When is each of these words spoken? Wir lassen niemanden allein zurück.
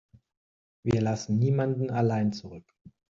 Wir 0.83 0.99
lassen 0.99 1.37
niemanden 1.37 1.91
allein 1.91 2.33
zurück. 2.33 2.65